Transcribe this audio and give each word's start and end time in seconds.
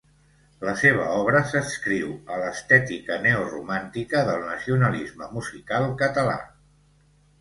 La 0.67 0.71
seva 0.83 1.03
obra 1.17 1.41
s'adscriu 1.49 2.15
a 2.35 2.39
l'estètica 2.43 3.19
neoromàntica 3.27 4.25
del 4.31 4.43
nacionalisme 4.49 5.29
musical 5.39 5.87
català. 6.03 6.35